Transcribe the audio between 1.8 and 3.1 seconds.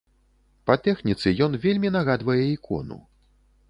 нагадвае ікону.